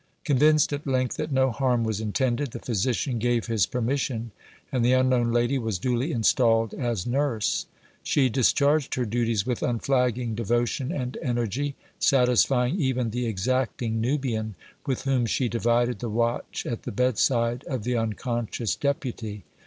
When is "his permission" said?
3.45-4.31